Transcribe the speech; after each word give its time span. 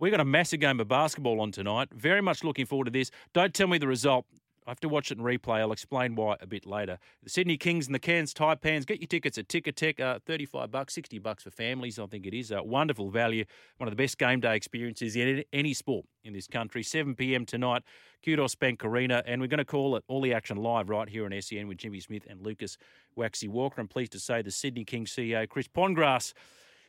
We've 0.00 0.10
got 0.10 0.20
a 0.20 0.24
massive 0.24 0.60
game 0.60 0.80
of 0.80 0.88
basketball 0.88 1.42
on 1.42 1.52
tonight. 1.52 1.90
Very 1.92 2.22
much 2.22 2.42
looking 2.42 2.64
forward 2.64 2.86
to 2.86 2.90
this. 2.90 3.10
Don't 3.34 3.52
tell 3.52 3.66
me 3.66 3.76
the 3.76 3.86
result. 3.86 4.24
I 4.66 4.70
have 4.70 4.80
to 4.80 4.88
watch 4.88 5.10
it 5.10 5.18
in 5.18 5.24
replay. 5.24 5.60
I'll 5.60 5.72
explain 5.72 6.14
why 6.14 6.36
a 6.40 6.46
bit 6.46 6.64
later. 6.64 6.98
The 7.22 7.28
Sydney 7.28 7.58
Kings 7.58 7.84
and 7.84 7.94
the 7.94 7.98
Cairns 7.98 8.32
Taipans. 8.32 8.86
Get 8.86 9.00
your 9.00 9.08
tickets 9.08 9.36
at 9.36 9.48
Ticketek. 9.48 10.00
Uh, 10.00 10.18
35 10.24 10.70
bucks, 10.70 10.94
60 10.94 11.18
bucks 11.18 11.42
for 11.42 11.50
families. 11.50 11.98
I 11.98 12.06
think 12.06 12.24
it 12.24 12.32
is 12.32 12.50
a 12.50 12.62
wonderful 12.62 13.10
value. 13.10 13.44
One 13.76 13.88
of 13.88 13.92
the 13.92 14.02
best 14.02 14.16
game 14.16 14.40
day 14.40 14.56
experiences 14.56 15.16
in 15.16 15.44
any 15.52 15.74
sport 15.74 16.06
in 16.24 16.32
this 16.32 16.46
country. 16.46 16.82
7 16.82 17.14
p.m. 17.14 17.44
tonight, 17.44 17.82
Kudos 18.24 18.54
Bank 18.54 18.82
Arena. 18.82 19.22
And 19.26 19.42
we're 19.42 19.48
going 19.48 19.58
to 19.58 19.66
call 19.66 19.96
it 19.96 20.04
All 20.08 20.22
the 20.22 20.32
Action 20.32 20.56
Live 20.56 20.88
right 20.88 21.10
here 21.10 21.26
on 21.26 21.42
SEN 21.42 21.68
with 21.68 21.76
Jimmy 21.76 22.00
Smith 22.00 22.26
and 22.26 22.40
Lucas 22.40 22.78
Waxy 23.16 23.48
Walker. 23.48 23.82
I'm 23.82 23.88
pleased 23.88 24.12
to 24.12 24.18
say 24.18 24.40
the 24.40 24.50
Sydney 24.50 24.84
Kings 24.86 25.14
CEO, 25.14 25.46
Chris 25.46 25.68
Pongrass, 25.68 26.32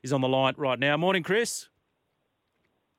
is 0.01 0.13
on 0.13 0.21
the 0.21 0.29
line 0.29 0.53
right 0.55 0.79
now. 0.79 0.95
Morning, 0.95 1.23
Chris. 1.23 1.67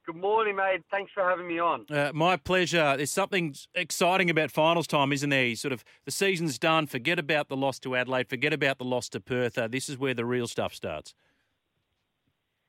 Good 0.04 0.16
morning, 0.16 0.56
mate. 0.56 0.82
Thanks 0.90 1.12
for 1.14 1.22
having 1.22 1.46
me 1.46 1.60
on. 1.60 1.86
Uh, 1.88 2.10
my 2.12 2.36
pleasure. 2.36 2.96
There's 2.96 3.12
something 3.12 3.54
exciting 3.72 4.30
about 4.30 4.50
finals 4.50 4.88
time, 4.88 5.12
isn't 5.12 5.30
there? 5.30 5.54
Sort 5.54 5.72
of 5.72 5.84
the 6.04 6.10
season's 6.10 6.58
done. 6.58 6.88
Forget 6.88 7.20
about 7.20 7.48
the 7.48 7.56
loss 7.56 7.78
to 7.80 7.94
Adelaide. 7.94 8.28
Forget 8.28 8.52
about 8.52 8.78
the 8.78 8.84
loss 8.84 9.08
to 9.10 9.20
Perth. 9.20 9.56
Uh, 9.56 9.68
this 9.68 9.88
is 9.88 9.96
where 9.96 10.12
the 10.12 10.24
real 10.24 10.48
stuff 10.48 10.74
starts. 10.74 11.14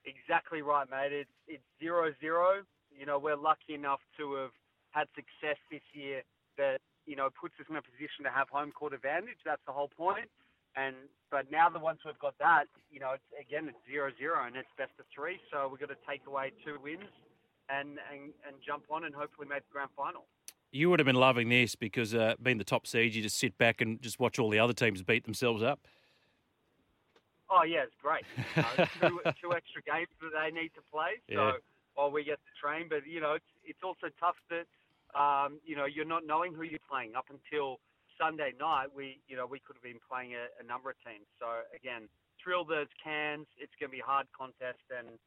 Exactly 0.05 0.61
right, 0.61 0.87
mate. 0.91 1.11
It's 1.11 1.29
it's 1.47 1.63
zero 1.79 2.11
zero. 2.19 2.61
You 2.95 3.07
know, 3.07 3.17
we're 3.17 3.35
lucky 3.35 3.73
enough 3.73 4.01
to 4.17 4.35
have 4.35 4.51
had 4.91 5.07
success 5.15 5.57
this 5.71 5.81
year 5.93 6.21
that 6.57 6.81
you 7.07 7.15
know 7.15 7.29
puts 7.41 7.55
us 7.59 7.65
in 7.67 7.75
a 7.75 7.81
position 7.81 8.25
to 8.25 8.29
have 8.29 8.47
home 8.49 8.71
court 8.71 8.93
advantage. 8.93 9.41
That's 9.43 9.61
the 9.65 9.73
whole 9.73 9.89
point. 9.89 10.29
And 10.75 10.95
but 11.29 11.51
now 11.51 11.69
that 11.69 11.81
once 11.81 11.99
we've 12.05 12.17
got 12.19 12.37
that, 12.39 12.65
you 12.91 12.99
know, 12.99 13.11
it's, 13.13 13.29
again 13.39 13.67
it's 13.67 13.77
zero 13.89 14.11
zero 14.17 14.45
and 14.45 14.55
it's 14.55 14.69
best 14.77 14.91
of 14.99 15.05
three. 15.13 15.39
So 15.51 15.67
we've 15.69 15.79
got 15.79 15.89
to 15.89 16.01
take 16.07 16.21
away 16.27 16.51
two 16.65 16.77
wins 16.81 17.09
and 17.69 17.99
and, 18.11 18.33
and 18.47 18.55
jump 18.65 18.83
on 18.89 19.05
and 19.05 19.13
hopefully 19.13 19.47
make 19.47 19.63
the 19.67 19.73
grand 19.73 19.89
final. 19.95 20.25
You 20.71 20.89
would 20.89 20.99
have 20.99 21.05
been 21.05 21.15
loving 21.15 21.49
this 21.49 21.75
because 21.75 22.15
uh, 22.15 22.33
being 22.41 22.57
the 22.57 22.63
top 22.63 22.87
seed, 22.87 23.13
you 23.13 23.21
just 23.21 23.37
sit 23.37 23.57
back 23.59 23.79
and 23.79 24.01
just 24.01 24.19
watch 24.19 24.39
all 24.39 24.49
the 24.49 24.57
other 24.57 24.73
teams 24.73 25.03
beat 25.03 25.23
themselves 25.23 25.61
up. 25.61 25.87
Oh 27.49 27.61
yeah, 27.63 27.83
it's 27.85 27.93
great. 28.01 28.25
two, 29.01 29.21
two 29.39 29.53
extra 29.53 29.81
games 29.85 30.09
that 30.21 30.31
they 30.33 30.49
need 30.49 30.69
to 30.73 30.81
play, 30.91 31.21
so 31.29 31.35
yeah. 31.35 31.51
while 31.93 32.09
we 32.09 32.23
get 32.23 32.39
to 32.41 32.51
train. 32.59 32.87
But 32.89 33.05
you 33.05 33.21
know, 33.21 33.33
it's 33.33 33.51
it's 33.63 33.83
also 33.83 34.07
tough 34.19 34.37
that 34.49 34.65
um, 35.13 35.59
you 35.63 35.75
know 35.75 35.85
you're 35.85 36.05
not 36.05 36.25
knowing 36.25 36.53
who 36.55 36.63
you're 36.63 36.81
playing 36.89 37.13
up 37.15 37.25
until 37.29 37.77
Sunday 38.19 38.53
night, 38.59 38.87
we 38.95 39.19
you 39.27 39.35
know 39.35 39.45
we 39.45 39.59
could 39.59 39.75
have 39.75 39.83
been 39.83 40.01
playing 40.09 40.33
a, 40.33 40.47
a 40.61 40.65
number 40.65 40.89
of 40.89 40.95
teams. 41.05 41.25
So 41.39 41.45
again, 41.75 42.09
thrilled 42.43 42.71
as 42.71 42.87
cans. 43.03 43.47
It's 43.57 43.73
going 43.79 43.89
to 43.89 43.95
be 43.95 44.01
a 44.01 44.05
hard 44.05 44.27
contest, 44.37 44.83
and 44.95 45.19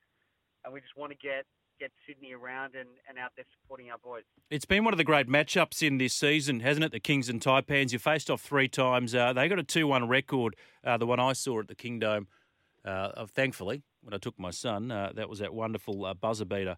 and 0.64 0.72
we 0.72 0.80
just 0.80 0.96
want 0.96 1.12
to 1.12 1.18
get 1.18 1.46
get 1.78 1.92
Sydney 2.06 2.32
around 2.32 2.74
and, 2.74 2.88
and 3.08 3.18
out 3.18 3.32
there 3.36 3.44
supporting 3.60 3.90
our 3.90 3.98
boys. 3.98 4.22
It's 4.50 4.64
been 4.64 4.84
one 4.84 4.94
of 4.94 4.98
the 4.98 5.04
great 5.04 5.28
matchups 5.28 5.86
in 5.86 5.98
this 5.98 6.14
season, 6.14 6.60
hasn't 6.60 6.84
it? 6.84 6.92
The 6.92 7.00
Kings 7.00 7.28
and 7.28 7.40
Taipans. 7.40 7.92
You 7.92 7.98
faced 7.98 8.30
off 8.30 8.40
three 8.40 8.68
times. 8.68 9.14
Uh, 9.14 9.34
they 9.34 9.46
got 9.48 9.58
a 9.58 9.62
two-one 9.62 10.08
record. 10.08 10.56
Uh, 10.82 10.96
the 10.96 11.06
one 11.06 11.20
I 11.20 11.34
saw 11.34 11.60
at 11.60 11.68
the 11.68 11.74
Kingdome. 11.74 12.28
Uh, 12.84 13.26
thankfully, 13.26 13.82
when 14.02 14.14
I 14.14 14.18
took 14.18 14.38
my 14.38 14.50
son, 14.50 14.90
uh, 14.90 15.12
that 15.16 15.28
was 15.28 15.40
that 15.40 15.52
wonderful 15.52 16.04
uh, 16.04 16.14
buzzer 16.14 16.44
beater 16.44 16.76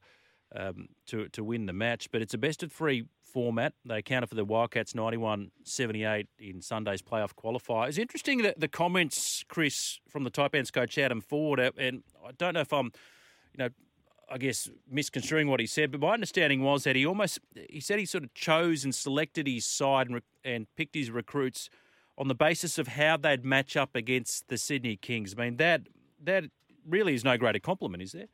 um, 0.54 0.88
to 1.06 1.28
to 1.28 1.44
win 1.44 1.66
the 1.66 1.72
match. 1.72 2.10
But 2.10 2.22
it's 2.22 2.34
a 2.34 2.38
best 2.38 2.62
of 2.62 2.72
three 2.72 3.04
format. 3.28 3.74
They 3.84 3.98
accounted 3.98 4.28
for 4.28 4.34
the 4.34 4.44
Wildcats 4.44 4.94
91 4.94 5.50
78 5.64 6.26
in 6.38 6.62
Sunday's 6.62 7.02
playoff 7.02 7.34
qualifier. 7.34 7.88
It's 7.88 7.98
interesting 7.98 8.42
that 8.42 8.58
the 8.58 8.68
comments, 8.68 9.44
Chris, 9.48 10.00
from 10.08 10.24
the 10.24 10.30
Taipans 10.30 10.72
coach 10.72 10.98
Adam 10.98 11.20
Forde, 11.20 11.60
uh, 11.60 11.70
and 11.76 12.02
I 12.26 12.32
don't 12.32 12.54
know 12.54 12.60
if 12.60 12.72
I'm, 12.72 12.86
you 13.52 13.58
know, 13.58 13.68
I 14.30 14.38
guess 14.38 14.68
misconstruing 14.90 15.48
what 15.48 15.60
he 15.60 15.66
said, 15.66 15.90
but 15.90 16.00
my 16.00 16.12
understanding 16.12 16.62
was 16.62 16.84
that 16.84 16.96
he 16.96 17.06
almost 17.06 17.38
he 17.70 17.80
said 17.80 17.98
he 17.98 18.06
sort 18.06 18.24
of 18.24 18.34
chose 18.34 18.84
and 18.84 18.94
selected 18.94 19.46
his 19.46 19.66
side 19.66 20.08
and, 20.08 20.20
and 20.44 20.66
picked 20.76 20.94
his 20.94 21.10
recruits 21.10 21.70
on 22.16 22.28
the 22.28 22.34
basis 22.34 22.78
of 22.78 22.88
how 22.88 23.16
they'd 23.16 23.44
match 23.44 23.76
up 23.76 23.94
against 23.94 24.48
the 24.48 24.58
Sydney 24.58 24.96
Kings. 24.96 25.34
I 25.38 25.44
mean 25.44 25.56
that 25.58 25.82
that 26.22 26.44
really 26.86 27.14
is 27.14 27.24
no 27.24 27.36
greater 27.36 27.58
compliment, 27.58 28.02
is 28.02 28.12
there? 28.12 28.28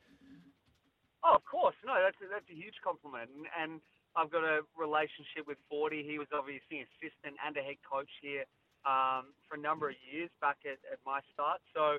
Oh, 1.25 1.33
of 1.33 1.45
course, 1.49 1.73
no. 1.81 1.97
That's 1.97 2.21
a, 2.21 2.29
that's 2.29 2.45
a 2.53 2.53
huge 2.53 2.77
compliment, 2.85 3.33
and, 3.33 3.49
and 3.57 3.71
I've 4.13 4.29
got 4.29 4.45
a 4.45 4.61
relationship 4.77 5.49
with 5.49 5.57
Forty. 5.65 6.05
He 6.05 6.21
was 6.21 6.29
obviously 6.29 6.85
an 6.85 6.87
assistant 6.93 7.41
and 7.41 7.57
a 7.57 7.65
head 7.65 7.81
coach 7.81 8.13
here 8.21 8.45
um, 8.85 9.33
for 9.49 9.57
a 9.57 9.61
number 9.61 9.89
of 9.89 9.97
years 10.05 10.29
back 10.37 10.61
at, 10.69 10.77
at 10.85 11.01
my 11.01 11.25
start. 11.33 11.65
So, 11.73 11.97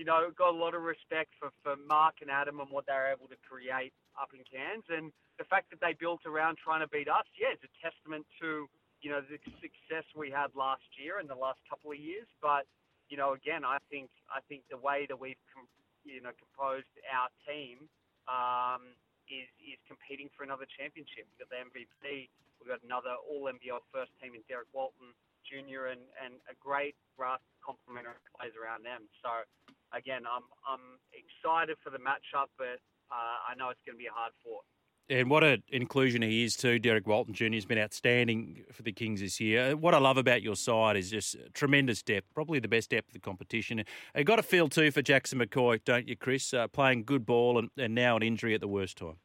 you 0.00 0.08
know, 0.08 0.32
got 0.32 0.56
a 0.56 0.56
lot 0.56 0.72
of 0.72 0.80
respect 0.80 1.36
for, 1.36 1.52
for 1.60 1.76
Mark 1.76 2.24
and 2.24 2.32
Adam 2.32 2.64
and 2.64 2.72
what 2.72 2.88
they're 2.88 3.12
able 3.12 3.28
to 3.28 3.36
create 3.44 3.92
up 4.16 4.32
in 4.32 4.40
Cairns, 4.48 4.88
and 4.88 5.12
the 5.36 5.44
fact 5.44 5.68
that 5.68 5.84
they 5.84 5.92
built 5.92 6.24
around 6.24 6.56
trying 6.56 6.80
to 6.80 6.88
beat 6.88 7.12
us. 7.12 7.28
Yeah, 7.36 7.52
it's 7.52 7.68
a 7.68 7.74
testament 7.84 8.24
to 8.40 8.64
you 9.04 9.12
know 9.12 9.20
the 9.20 9.36
success 9.60 10.08
we 10.16 10.32
had 10.32 10.56
last 10.56 10.88
year 10.96 11.20
and 11.20 11.28
the 11.28 11.36
last 11.36 11.60
couple 11.68 11.92
of 11.92 12.00
years. 12.00 12.26
But 12.40 12.64
you 13.12 13.20
know, 13.20 13.36
again, 13.36 13.60
I 13.60 13.76
think 13.92 14.08
I 14.32 14.40
think 14.48 14.64
the 14.72 14.80
way 14.80 15.04
that 15.12 15.20
we've 15.20 15.44
com- 15.52 15.68
you 16.08 16.24
know 16.24 16.32
composed 16.40 16.88
our 17.12 17.28
team 17.44 17.92
um, 18.28 18.96
is 19.28 19.48
is 19.60 19.80
competing 19.88 20.28
for 20.36 20.44
another 20.44 20.68
championship. 20.68 21.24
We've 21.32 21.40
got 21.44 21.50
the 21.52 21.60
MVP. 21.64 22.28
We've 22.60 22.70
got 22.70 22.84
another 22.84 23.16
All 23.24 23.48
NBL 23.48 23.84
first 23.92 24.12
team 24.20 24.36
in 24.36 24.44
Derek 24.48 24.68
Walton 24.72 25.12
Jr. 25.44 25.92
and 25.92 26.02
and 26.20 26.40
a 26.48 26.56
great 26.56 26.96
raft 27.16 27.44
complementary 27.60 28.20
players 28.32 28.56
around 28.56 28.84
them. 28.84 29.08
So 29.20 29.44
again, 29.92 30.24
I'm 30.24 30.44
I'm 30.64 31.00
excited 31.12 31.76
for 31.84 31.92
the 31.92 32.00
matchup, 32.00 32.52
but 32.56 32.80
uh, 33.12 33.36
I 33.48 33.54
know 33.56 33.68
it's 33.70 33.82
going 33.84 33.96
to 33.96 34.02
be 34.02 34.10
a 34.10 34.16
hard 34.16 34.32
fought. 34.40 34.64
And 35.10 35.28
what 35.28 35.44
an 35.44 35.62
inclusion 35.68 36.22
he 36.22 36.44
is 36.44 36.56
too. 36.56 36.78
Derek 36.78 37.06
Walton 37.06 37.34
Jr. 37.34 37.52
has 37.52 37.66
been 37.66 37.78
outstanding 37.78 38.64
for 38.72 38.82
the 38.82 38.92
Kings 38.92 39.20
this 39.20 39.38
year. 39.38 39.76
What 39.76 39.92
I 39.92 39.98
love 39.98 40.16
about 40.16 40.40
your 40.40 40.56
side 40.56 40.96
is 40.96 41.10
just 41.10 41.36
tremendous 41.52 42.02
depth, 42.02 42.26
probably 42.32 42.58
the 42.58 42.68
best 42.68 42.88
depth 42.88 43.08
of 43.08 43.12
the 43.12 43.20
competition. 43.20 43.84
You 44.16 44.24
got 44.24 44.38
a 44.38 44.42
feel 44.42 44.68
too 44.68 44.90
for 44.90 45.02
Jackson 45.02 45.40
Makoi, 45.40 45.84
don't 45.84 46.08
you, 46.08 46.16
Chris? 46.16 46.54
Uh, 46.54 46.68
playing 46.68 47.04
good 47.04 47.26
ball 47.26 47.58
and, 47.58 47.68
and 47.76 47.94
now 47.94 48.16
an 48.16 48.22
injury 48.22 48.54
at 48.54 48.62
the 48.62 48.68
worst 48.68 48.96
time. 48.96 49.16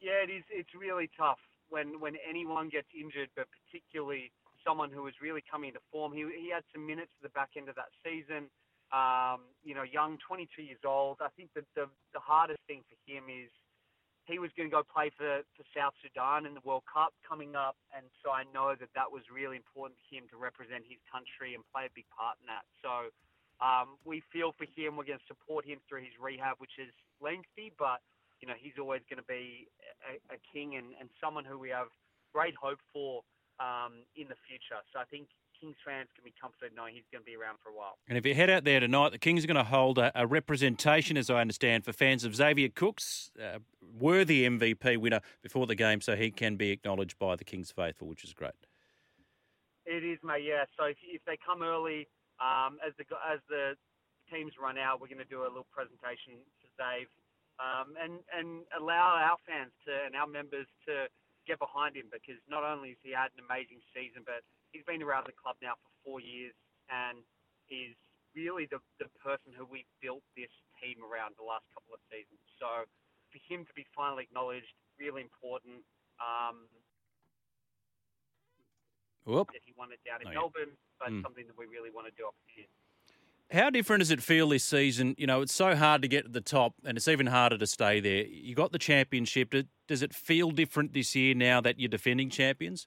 Yeah, 0.00 0.22
it 0.22 0.30
is. 0.30 0.44
It's 0.50 0.74
really 0.78 1.10
tough 1.18 1.38
when 1.68 1.98
when 1.98 2.14
anyone 2.28 2.68
gets 2.68 2.88
injured, 2.94 3.30
but 3.34 3.46
particularly 3.66 4.30
someone 4.64 4.90
who 4.90 5.06
is 5.08 5.14
really 5.20 5.42
coming 5.50 5.68
into 5.68 5.80
form. 5.90 6.12
He 6.12 6.22
he 6.38 6.50
had 6.54 6.62
some 6.72 6.86
minutes 6.86 7.10
at 7.18 7.22
the 7.22 7.34
back 7.34 7.50
end 7.56 7.68
of 7.68 7.74
that 7.74 7.90
season. 8.04 8.46
Um, 8.92 9.48
you 9.64 9.74
know, 9.74 9.82
young, 9.82 10.18
22 10.28 10.60
years 10.62 10.84
old. 10.84 11.16
I 11.20 11.28
think 11.36 11.50
that 11.54 11.64
the 11.74 11.86
the 12.14 12.20
hardest 12.20 12.60
thing 12.68 12.82
for 12.86 12.94
him 13.10 13.24
is 13.26 13.50
he 14.24 14.38
was 14.38 14.54
going 14.54 14.70
to 14.70 14.74
go 14.74 14.86
play 14.86 15.10
for, 15.10 15.42
for 15.58 15.64
South 15.74 15.94
Sudan 15.98 16.46
in 16.46 16.54
the 16.54 16.62
World 16.62 16.86
Cup 16.86 17.10
coming 17.26 17.58
up, 17.58 17.74
and 17.90 18.06
so 18.22 18.30
I 18.30 18.46
know 18.54 18.78
that 18.78 18.94
that 18.94 19.10
was 19.10 19.26
really 19.26 19.58
important 19.58 19.98
for 19.98 20.14
him 20.14 20.30
to 20.30 20.38
represent 20.38 20.86
his 20.86 21.02
country 21.10 21.58
and 21.58 21.66
play 21.74 21.90
a 21.90 21.92
big 21.94 22.06
part 22.14 22.38
in 22.38 22.46
that. 22.46 22.62
So 22.78 23.10
um, 23.58 23.98
we 24.06 24.22
feel 24.30 24.54
for 24.54 24.64
him. 24.64 24.94
We're 24.94 25.10
going 25.10 25.22
to 25.22 25.30
support 25.30 25.66
him 25.66 25.82
through 25.90 26.06
his 26.06 26.14
rehab, 26.22 26.62
which 26.62 26.78
is 26.78 26.94
lengthy, 27.18 27.74
but 27.74 27.98
you 28.38 28.46
know 28.46 28.58
he's 28.58 28.78
always 28.78 29.02
going 29.10 29.22
to 29.22 29.30
be 29.30 29.66
a, 30.06 30.18
a 30.34 30.38
king 30.50 30.78
and, 30.78 30.94
and 30.98 31.10
someone 31.18 31.46
who 31.46 31.58
we 31.58 31.70
have 31.70 31.90
great 32.30 32.54
hope 32.54 32.82
for 32.94 33.22
um, 33.58 34.06
in 34.14 34.30
the 34.30 34.38
future. 34.46 34.78
So 34.94 35.02
I 35.02 35.06
think 35.10 35.30
Kings 35.62 35.76
fans 35.86 36.08
can 36.14 36.24
be 36.24 36.34
comforted 36.34 36.74
knowing 36.74 36.94
he's 36.94 37.06
going 37.12 37.22
to 37.22 37.24
be 37.24 37.36
around 37.36 37.58
for 37.62 37.70
a 37.70 37.76
while. 37.76 37.94
And 38.08 38.18
if 38.18 38.26
you 38.26 38.34
head 38.34 38.50
out 38.50 38.64
there 38.64 38.80
tonight, 38.80 39.12
the 39.12 39.18
Kings 39.18 39.44
are 39.44 39.46
going 39.46 39.62
to 39.62 39.70
hold 39.70 39.96
a, 39.96 40.10
a 40.14 40.26
representation, 40.26 41.16
as 41.16 41.30
I 41.30 41.40
understand, 41.40 41.84
for 41.84 41.92
fans 41.92 42.24
of 42.24 42.34
Xavier 42.34 42.68
Cooks, 42.68 43.30
uh, 43.38 43.58
worthy 43.80 44.42
MVP 44.42 44.98
winner 44.98 45.20
before 45.40 45.68
the 45.68 45.76
game, 45.76 46.00
so 46.00 46.16
he 46.16 46.32
can 46.32 46.56
be 46.56 46.70
acknowledged 46.70 47.16
by 47.16 47.36
the 47.36 47.44
Kings 47.44 47.70
faithful, 47.70 48.08
which 48.08 48.24
is 48.24 48.34
great. 48.34 48.58
It 49.86 50.02
is, 50.02 50.18
mate. 50.24 50.42
Yeah. 50.42 50.66
So 50.76 50.86
if, 50.86 50.96
if 51.06 51.22
they 51.26 51.38
come 51.38 51.62
early, 51.62 52.08
um, 52.42 52.82
as 52.82 52.92
the 52.98 53.06
as 53.22 53.38
the 53.48 53.78
teams 54.26 54.54
run 54.58 54.78
out, 54.78 55.00
we're 55.00 55.10
going 55.10 55.22
to 55.22 55.30
do 55.30 55.42
a 55.42 55.50
little 55.50 55.70
presentation 55.70 56.42
to 56.58 56.66
Dave, 56.74 57.06
um, 57.62 57.94
and 58.02 58.18
and 58.34 58.66
allow 58.74 59.14
our 59.14 59.38
fans 59.46 59.70
to 59.86 59.94
and 59.94 60.18
our 60.18 60.26
members 60.26 60.66
to 60.90 61.06
get 61.46 61.58
behind 61.58 61.94
him 61.94 62.06
because 62.10 62.38
not 62.50 62.62
only 62.62 62.94
has 62.94 63.02
he 63.02 63.10
had 63.10 63.34
an 63.34 63.42
amazing 63.46 63.82
season, 63.90 64.22
but 64.22 64.46
he's 64.72 64.84
been 64.84 65.02
around 65.04 65.28
the 65.28 65.36
club 65.36 65.56
now 65.62 65.76
for 65.78 65.90
four 66.04 66.18
years 66.20 66.52
and 66.90 67.20
is 67.70 67.94
really 68.34 68.66
the, 68.72 68.80
the 68.98 69.08
person 69.20 69.52
who 69.52 69.64
we've 69.68 69.88
built 70.00 70.24
this 70.36 70.50
team 70.80 71.00
around 71.04 71.36
the 71.36 71.44
last 71.44 71.64
couple 71.76 71.92
of 71.94 72.00
seasons. 72.08 72.40
So 72.58 72.88
for 73.30 73.40
him 73.48 73.64
to 73.68 73.72
be 73.76 73.84
finally 73.94 74.24
acknowledged, 74.24 74.72
really 74.98 75.22
important. 75.22 75.84
Um, 76.20 76.68
Whoop. 79.24 79.52
that 79.52 79.62
he 79.64 79.72
won 79.76 79.92
it 79.92 80.00
down 80.04 80.20
in 80.22 80.28
Oh. 80.28 80.50
Melbourne, 80.50 80.76
but 80.98 81.10
Mm. 81.10 81.22
something 81.22 81.46
that 81.46 81.56
we 81.56 81.66
really 81.66 81.90
want 81.90 82.08
to 82.08 82.12
do 82.16 82.26
up 82.26 82.34
here. 82.46 82.66
How 83.52 83.68
different 83.70 84.00
does 84.00 84.10
it 84.10 84.22
feel 84.22 84.48
this 84.48 84.64
season? 84.64 85.14
You 85.18 85.26
know, 85.26 85.42
it's 85.42 85.52
so 85.52 85.76
hard 85.76 86.00
to 86.02 86.08
get 86.08 86.24
to 86.24 86.30
the 86.30 86.40
top, 86.40 86.74
and 86.84 86.96
it's 86.96 87.06
even 87.06 87.26
harder 87.26 87.58
to 87.58 87.66
stay 87.66 88.00
there. 88.00 88.24
You 88.24 88.54
got 88.54 88.72
the 88.72 88.78
championship. 88.78 89.54
Does 89.86 90.02
it 90.02 90.14
feel 90.14 90.50
different 90.50 90.94
this 90.94 91.14
year 91.14 91.34
now 91.34 91.60
that 91.60 91.78
you're 91.78 91.88
defending 91.90 92.30
champions? 92.30 92.86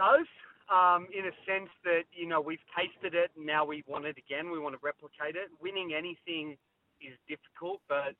Does, 0.00 0.24
um, 0.72 1.12
in 1.12 1.28
a 1.28 1.34
sense 1.44 1.68
that 1.84 2.08
you 2.08 2.24
know 2.24 2.40
we've 2.40 2.64
tasted 2.72 3.12
it, 3.12 3.28
and 3.36 3.44
now 3.44 3.68
we 3.68 3.84
want 3.84 4.08
it 4.08 4.16
again. 4.16 4.48
We 4.48 4.56
want 4.56 4.72
to 4.72 4.80
replicate 4.80 5.36
it. 5.36 5.52
Winning 5.60 5.92
anything 5.92 6.56
is 7.04 7.12
difficult, 7.28 7.84
but 7.84 8.16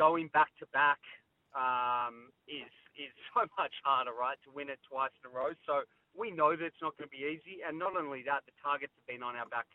going 0.00 0.32
back 0.32 0.48
to 0.64 0.66
back 0.72 1.04
um, 1.52 2.32
is 2.48 2.72
is 2.96 3.12
so 3.36 3.44
much 3.60 3.76
harder, 3.84 4.16
right? 4.16 4.40
To 4.48 4.50
win 4.56 4.72
it 4.72 4.80
twice 4.88 5.12
in 5.20 5.28
a 5.28 5.32
row. 5.36 5.52
So 5.68 5.84
we 6.16 6.32
know 6.32 6.56
that 6.56 6.64
it's 6.64 6.80
not 6.80 6.96
going 6.96 7.12
to 7.12 7.12
be 7.12 7.28
easy, 7.28 7.60
and 7.60 7.76
not 7.76 7.92
only 7.92 8.24
that, 8.24 8.48
the 8.48 8.56
targets 8.64 8.96
have 8.96 9.04
been 9.04 9.20
on 9.20 9.36
our 9.36 9.48
back 9.52 9.68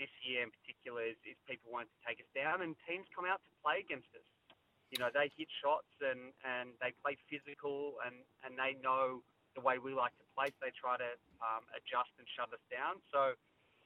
this 0.00 0.12
year 0.24 0.48
in 0.48 0.50
particular. 0.64 1.04
Is, 1.12 1.20
is 1.28 1.36
people 1.44 1.68
wanting 1.68 1.92
to 1.92 2.02
take 2.08 2.24
us 2.24 2.30
down, 2.32 2.64
and 2.64 2.72
teams 2.88 3.04
come 3.12 3.28
out 3.28 3.44
to 3.44 3.52
play 3.60 3.84
against 3.84 4.08
us. 4.16 4.24
You 4.88 4.96
know, 4.96 5.12
they 5.12 5.28
hit 5.36 5.52
shots 5.60 5.92
and 6.00 6.32
and 6.40 6.72
they 6.80 6.96
play 7.04 7.20
physical, 7.28 8.00
and 8.00 8.24
and 8.48 8.56
they 8.56 8.80
know 8.80 9.20
the 9.54 9.62
way 9.62 9.78
we 9.78 9.94
like 9.94 10.14
to 10.18 10.26
play. 10.36 10.48
So 10.54 10.68
they 10.68 10.74
try 10.74 10.96
to 10.96 11.10
um, 11.42 11.66
adjust 11.74 12.12
and 12.18 12.26
shut 12.36 12.50
us 12.52 12.62
down. 12.70 13.02
So 13.10 13.34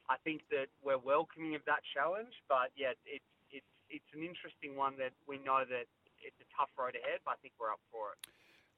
I 0.09 0.17
think 0.25 0.45
that 0.51 0.69
we're 0.85 1.01
welcoming 1.01 1.55
of 1.55 1.63
that 1.67 1.83
challenge. 1.95 2.35
But 2.49 2.71
yeah, 2.77 2.97
it's 3.05 3.25
it's 3.51 3.73
it's 3.89 4.11
an 4.13 4.23
interesting 4.23 4.77
one 4.77 4.97
that 4.99 5.13
we 5.27 5.39
know 5.39 5.65
that 5.65 5.87
it's 6.21 6.41
a 6.41 6.49
tough 6.57 6.71
road 6.79 6.97
ahead, 6.97 7.21
but 7.25 7.33
I 7.33 7.39
think 7.43 7.55
we're 7.61 7.73
up 7.73 7.81
for 7.93 8.13
it. 8.13 8.19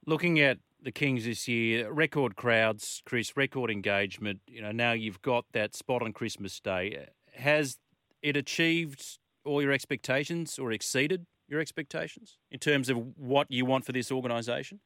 Looking 0.07 0.39
at 0.39 0.59
the 0.81 0.93
Kings 0.93 1.25
this 1.25 1.49
year, 1.49 1.91
record 1.91 2.37
crowds, 2.37 3.03
Chris, 3.05 3.37
record 3.37 3.71
engagement. 3.71 4.41
You 4.47 4.63
know, 4.63 4.73
now 4.73 4.93
you've 4.93 5.23
got 5.23 5.47
that 5.53 5.75
spot 5.75 6.03
on 6.03 6.13
Christmas 6.13 6.61
Day. 6.61 7.09
Has 7.35 7.79
it 8.23 8.37
achieved 8.37 9.19
all 9.45 9.63
your 9.63 9.73
expectations 9.73 10.59
or 10.59 10.73
exceeded 10.73 11.27
your 11.49 11.61
expectations 11.61 12.39
in 12.51 12.59
terms 12.59 12.89
of 12.89 12.99
what 13.17 13.51
you 13.51 13.65
want 13.65 13.85
for 13.85 13.93
this 13.93 14.13
organisation? 14.13 14.81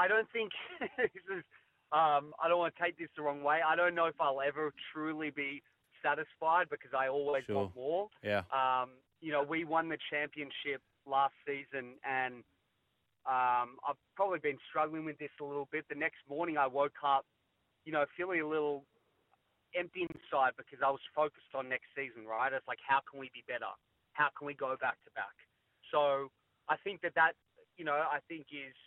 I 0.00 0.08
don't 0.08 0.28
think 0.32 0.50
this 0.96 1.10
is. 1.28 1.44
Um, 1.92 2.32
I 2.40 2.48
don't 2.48 2.58
want 2.58 2.72
to 2.74 2.82
take 2.82 2.96
this 2.96 3.08
the 3.16 3.22
wrong 3.22 3.42
way. 3.42 3.58
I 3.66 3.74
don't 3.74 3.94
know 3.94 4.06
if 4.06 4.14
I'll 4.20 4.40
ever 4.40 4.72
truly 4.94 5.30
be 5.30 5.60
satisfied 6.02 6.70
because 6.70 6.94
I 6.96 7.08
always 7.08 7.44
Sure. 7.44 7.56
want 7.56 7.74
more. 7.74 8.08
Yeah. 8.22 8.42
Um, 8.54 8.90
you 9.20 9.32
know, 9.32 9.42
we 9.42 9.64
won 9.64 9.88
the 9.90 9.98
championship 10.08 10.80
last 11.04 11.34
season, 11.44 11.98
and 12.06 12.46
um, 13.26 13.76
I've 13.84 13.98
probably 14.14 14.38
been 14.38 14.56
struggling 14.70 15.04
with 15.04 15.18
this 15.18 15.34
a 15.40 15.44
little 15.44 15.68
bit. 15.72 15.84
The 15.90 15.96
next 15.98 16.22
morning, 16.28 16.56
I 16.56 16.66
woke 16.66 16.96
up, 17.04 17.26
you 17.84 17.92
know, 17.92 18.06
feeling 18.16 18.40
a 18.40 18.46
little 18.46 18.84
empty 19.76 20.06
inside 20.08 20.52
because 20.56 20.78
I 20.80 20.90
was 20.90 21.02
focused 21.14 21.52
on 21.54 21.68
next 21.68 21.90
season. 21.94 22.24
Right? 22.24 22.52
It's 22.52 22.66
like, 22.68 22.80
how 22.86 23.00
can 23.10 23.20
we 23.20 23.30
be 23.34 23.42
better? 23.46 23.68
How 24.14 24.28
can 24.38 24.46
we 24.46 24.54
go 24.54 24.76
back 24.80 24.96
to 25.04 25.10
back? 25.12 25.34
So 25.90 26.30
I 26.68 26.76
think 26.84 27.02
that 27.02 27.12
that, 27.16 27.34
you 27.76 27.84
know, 27.84 27.98
I 27.98 28.20
think 28.28 28.46
is 28.54 28.78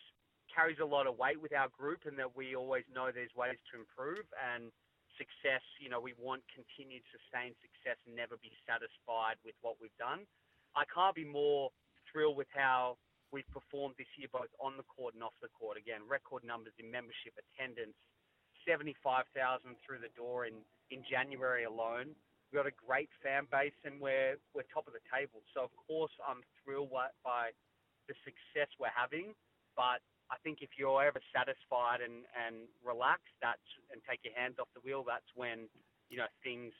carries 0.53 0.77
a 0.79 0.85
lot 0.85 1.09
of 1.09 1.17
weight 1.17 1.41
with 1.41 1.51
our 1.51 1.67
group, 1.73 2.05
and 2.05 2.17
that 2.21 2.37
we 2.37 2.55
always 2.55 2.85
know 2.93 3.09
there's 3.09 3.33
ways 3.33 3.57
to 3.73 3.81
improve 3.81 4.23
and 4.37 4.69
success. 5.17 5.65
You 5.81 5.89
know, 5.89 5.99
we 5.99 6.13
want 6.21 6.45
continued 6.53 7.01
sustained 7.09 7.57
success 7.59 7.97
and 8.05 8.13
never 8.13 8.37
be 8.37 8.53
satisfied 8.69 9.41
with 9.41 9.57
what 9.65 9.81
we've 9.81 9.95
done. 9.97 10.25
I 10.77 10.85
can't 10.89 11.17
be 11.17 11.25
more 11.25 11.69
thrilled 12.09 12.37
with 12.37 12.49
how 12.53 12.97
we've 13.33 13.49
performed 13.49 13.97
this 13.97 14.09
year, 14.17 14.29
both 14.29 14.53
on 14.61 14.77
the 14.77 14.85
court 14.85 15.17
and 15.17 15.25
off 15.25 15.33
the 15.41 15.49
court. 15.53 15.77
Again, 15.77 16.05
record 16.05 16.45
numbers 16.45 16.73
in 16.77 16.89
membership 16.89 17.33
attendance, 17.33 17.97
75,000 18.69 19.33
through 19.81 20.01
the 20.05 20.13
door 20.13 20.45
in, 20.45 20.61
in 20.93 21.01
January 21.09 21.65
alone. 21.65 22.13
We've 22.49 22.61
got 22.61 22.69
a 22.69 22.77
great 22.77 23.09
fan 23.25 23.49
base 23.49 23.75
and 23.81 23.97
we're, 23.97 24.37
we're 24.53 24.69
top 24.69 24.85
of 24.85 24.93
the 24.93 25.01
table. 25.09 25.41
So, 25.57 25.65
of 25.65 25.73
course, 25.73 26.13
I'm 26.21 26.45
thrilled 26.61 26.93
by, 26.93 27.09
by 27.25 27.57
the 28.05 28.13
success 28.21 28.69
we're 28.77 28.93
having. 28.93 29.33
But 29.73 30.05
I 30.31 30.37
think 30.43 30.59
if 30.61 30.77
you're 30.77 31.03
ever 31.03 31.19
satisfied 31.35 31.99
and, 32.01 32.25
and 32.33 32.67
relaxed 32.83 33.35
that's, 33.41 33.67
and 33.91 34.01
take 34.07 34.23
your 34.23 34.33
hands 34.33 34.55
off 34.59 34.67
the 34.73 34.81
wheel, 34.81 35.03
that's 35.05 35.27
when, 35.35 35.67
you 36.09 36.17
know, 36.17 36.29
things 36.43 36.73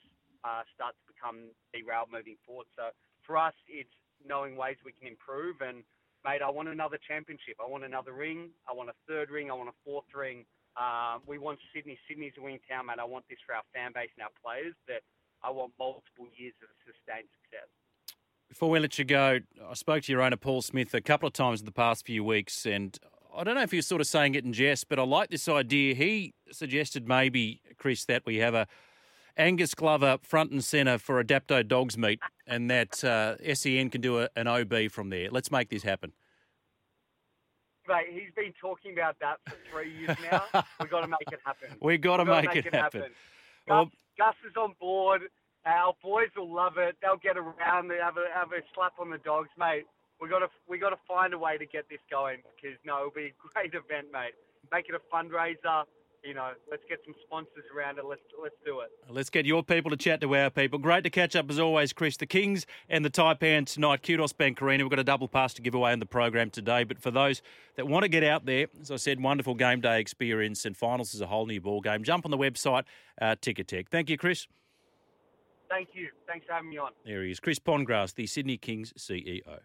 uh, 0.44 0.64
start 0.74 0.96
to 0.96 1.04
become 1.08 1.52
derailed 1.72 2.12
moving 2.12 2.38
forward. 2.46 2.68
So 2.76 2.90
for 3.26 3.38
us, 3.38 3.54
it's 3.68 3.94
knowing 4.26 4.56
ways 4.56 4.78
we 4.84 4.92
can 4.92 5.08
improve. 5.08 5.62
And 5.62 5.84
mate, 6.26 6.42
I 6.42 6.50
want 6.50 6.70
another 6.70 6.98
championship. 6.98 7.60
I 7.60 7.68
want 7.68 7.84
another 7.84 8.14
ring. 8.14 8.50
I 8.68 8.74
want 8.74 8.90
a 8.90 8.98
third 9.08 9.30
ring. 9.30 9.52
I 9.52 9.54
want 9.54 9.70
a 9.70 9.78
fourth 9.86 10.10
ring. 10.16 10.46
Um, 10.76 11.22
we 11.28 11.38
want 11.38 11.60
Sydney. 11.76 12.00
Sydney's 12.08 12.34
a 12.38 12.42
winning 12.42 12.64
town, 12.70 12.88
mate. 12.88 12.98
I 13.00 13.06
want 13.06 13.26
this 13.30 13.38
for 13.46 13.54
our 13.54 13.64
fan 13.76 13.92
base 13.94 14.10
and 14.18 14.24
our 14.24 14.34
players. 14.42 14.74
That 14.88 15.06
I 15.44 15.52
want 15.52 15.74
multiple 15.78 16.26
years 16.36 16.56
of 16.64 16.70
sustained 16.82 17.30
success. 17.44 17.70
Before 18.50 18.70
we 18.70 18.80
let 18.80 19.00
you 19.00 19.06
go, 19.06 19.40
I 19.68 19.74
spoke 19.74 20.04
to 20.04 20.12
your 20.12 20.22
owner, 20.22 20.38
Paul 20.38 20.62
Smith, 20.62 20.94
a 20.94 21.02
couple 21.02 21.28
of 21.28 21.34
times 21.34 21.60
in 21.60 21.66
the 21.66 21.72
past 21.72 22.06
few 22.06 22.24
weeks, 22.24 22.66
and 22.66 22.98
I 23.36 23.44
don't 23.44 23.56
know 23.56 23.62
if 23.62 23.74
you're 23.74 23.82
sort 23.82 24.02
of 24.02 24.08
saying 24.08 24.36
it 24.36 24.46
in 24.46 24.54
jest, 24.54 24.90
but 24.90 25.00
I 25.00 25.04
like 25.04 25.30
this 25.30 25.48
idea. 25.50 25.96
He 25.96 26.34
suggested 26.52 27.08
maybe, 27.08 27.62
Chris, 27.78 28.06
that 28.06 28.24
we 28.26 28.38
have 28.38 28.54
a 28.54 28.68
Angus 29.36 29.74
Glover 29.74 30.20
front 30.22 30.52
and 30.52 30.64
centre 30.64 31.00
for 31.00 31.24
Adapto 31.24 31.68
Dogs 31.68 31.98
Meet, 31.98 32.20
and 32.46 32.70
that 32.70 33.04
uh, 33.04 33.36
SEN 33.56 33.90
can 33.90 34.02
do 34.02 34.20
a, 34.20 34.30
an 34.36 34.48
OB 34.48 34.92
from 34.92 35.10
there. 35.10 35.30
Let's 35.32 35.52
make 35.52 35.70
this 35.70 35.82
happen. 35.82 36.14
Mate, 37.88 38.06
he's 38.12 38.32
been 38.36 38.54
talking 38.62 38.94
about 38.94 39.18
that 39.20 39.40
for 39.48 39.56
three 39.72 39.92
years 39.92 40.16
now. 40.32 40.44
We've 40.80 40.90
got 40.90 41.02
to 41.02 41.08
make 41.08 41.28
it 41.32 41.40
happen. 41.44 41.70
we 41.82 41.98
got 41.98 42.18
to 42.18 42.24
We've 42.24 42.28
gotta 42.28 42.48
make, 42.56 42.66
it 42.66 42.74
happen. 42.74 43.02
Gus, 43.02 43.10
Well- 43.68 43.92
Gus 44.18 44.36
is 44.50 44.56
on 44.56 44.74
board. 44.80 45.24
Our 45.66 45.94
boys 46.04 46.28
will 46.36 46.54
love 46.54 46.78
it. 46.78 46.98
They'll 47.02 47.18
get 47.18 47.38
around. 47.38 47.88
They 47.88 47.98
have 47.98 48.18
a 48.18 48.26
have 48.34 48.52
a 48.52 48.62
slap 48.76 48.94
on 49.00 49.10
the 49.10 49.18
dogs, 49.18 49.50
mate. 49.58 49.86
We 50.24 50.30
got 50.30 50.40
to 50.40 50.48
we 50.70 50.80
got 50.80 50.92
to 50.92 51.00
find 51.06 51.34
a 51.34 51.38
way 51.38 51.58
to 51.58 51.66
get 51.66 51.90
this 51.90 52.00
going 52.10 52.38
because 52.56 52.78
no, 52.86 53.00
it'll 53.00 53.12
be 53.12 53.26
a 53.26 53.34
great 53.54 53.74
event, 53.74 54.08
mate. 54.14 54.32
Make 54.72 54.88
it 54.88 54.96
a 54.96 55.02
fundraiser. 55.14 55.84
You 56.24 56.34
know, 56.34 56.52
let's 56.72 56.84
get 56.88 57.00
some 57.04 57.14
sponsors 57.26 57.66
around 57.76 57.98
it. 57.98 58.06
Let's 58.06 58.22
let's 58.42 58.56
do 58.66 58.80
it. 58.80 58.90
Let's 59.10 59.30
get 59.30 59.46
your 59.46 59.64
people 59.64 59.92
to 59.92 59.98
chat 59.98 60.22
to 60.22 60.34
our 60.34 60.50
people. 60.50 60.80
Great 60.80 61.04
to 61.04 61.10
catch 61.10 61.36
up 61.36 61.50
as 61.52 61.60
always, 61.60 61.92
Chris. 61.92 62.16
The 62.16 62.26
Kings 62.26 62.66
and 62.88 63.04
the 63.04 63.10
Taipan 63.10 63.66
tonight. 63.66 64.02
Kudos 64.02 64.32
Bank 64.32 64.62
Arena. 64.62 64.86
We've 64.86 64.92
got 64.92 65.00
a 65.00 65.04
double 65.04 65.28
pass 65.28 65.54
to 65.56 65.62
give 65.62 65.76
away 65.76 65.92
in 65.92 66.00
the 66.00 66.06
program 66.06 66.50
today. 66.50 66.86
But 66.86 67.00
for 67.00 67.12
those 67.12 67.42
that 67.76 67.90
want 67.90 68.04
to 68.04 68.10
get 68.10 68.24
out 68.24 68.46
there, 68.46 68.68
as 68.80 68.92
I 68.92 68.96
said, 68.96 69.22
wonderful 69.22 69.56
game 69.56 69.82
day 69.82 70.00
experience 70.00 70.64
and 70.64 70.78
finals 70.78 71.14
is 71.14 71.20
a 71.20 71.28
whole 71.28 71.48
new 71.48 71.60
ball 71.60 71.82
game. 71.82 72.02
Jump 72.06 72.24
on 72.24 72.32
the 72.32 72.38
website, 72.38 72.86
uh, 73.22 73.36
Ticketek. 73.42 73.90
Thank 73.90 74.10
you, 74.10 74.18
Chris. 74.18 74.48
Thank 75.70 75.90
you. 75.92 76.08
Thanks 76.28 76.46
for 76.46 76.54
having 76.54 76.70
me 76.70 76.78
on. 76.78 76.92
There 77.06 77.26
he 77.26 77.32
is, 77.32 77.42
Chris 77.42 77.60
Pongrass, 77.60 78.14
the 78.14 78.26
Sydney 78.26 78.56
Kings 78.56 78.94
CEO. 78.98 79.60